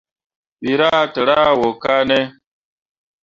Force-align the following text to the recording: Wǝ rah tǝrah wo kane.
Wǝ 0.63 0.71
rah 0.79 1.01
tǝrah 1.13 1.51
wo 1.59 1.67
kane. 1.83 2.19